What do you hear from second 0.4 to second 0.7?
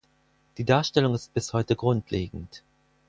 Die